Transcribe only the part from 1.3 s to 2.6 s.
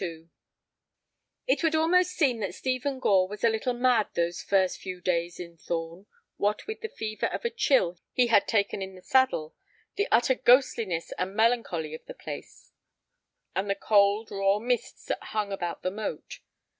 It would almost seem that